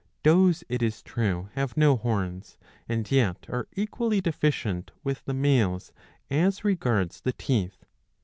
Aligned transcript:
Does, 0.23 0.63
it 0.67 0.81
is 0.81 1.03
true, 1.03 1.49
have 1.53 1.77
no 1.77 1.95
horns 1.95 2.57
and 2.89 3.11
yet 3.11 3.45
are 3.49 3.67
equally 3.73 4.19
deficient 4.19 4.89
with 5.03 5.23
the 5.25 5.33
males 5.35 5.93
as 6.27 6.65
regards 6.65 7.21
the 7.21 7.33
teeth. 7.33 7.85